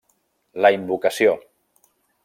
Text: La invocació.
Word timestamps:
La 0.65 0.71
invocació. 0.77 1.37